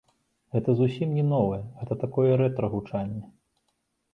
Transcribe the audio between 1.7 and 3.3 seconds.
гэта такое рэтра-гучанне.